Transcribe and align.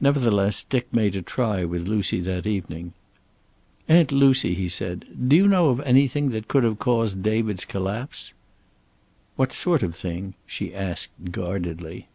Nevertheless, 0.00 0.62
Dick 0.62 0.86
made 0.92 1.16
a 1.16 1.22
try 1.22 1.64
with 1.64 1.88
Lucy 1.88 2.20
that 2.20 2.46
evening. 2.46 2.92
"Aunt 3.88 4.12
Lucy," 4.12 4.54
he 4.54 4.68
said, 4.68 5.04
"do 5.28 5.34
you 5.34 5.48
know 5.48 5.70
of 5.70 5.80
anything 5.80 6.30
that 6.30 6.46
could 6.46 6.62
have 6.62 6.78
caused 6.78 7.24
David's 7.24 7.64
collapse?" 7.64 8.32
"What 9.34 9.50
sort 9.52 9.82
of 9.82 9.96
thing?" 9.96 10.34
she 10.46 10.72
asked 10.72 11.32
guardedly. 11.32 12.06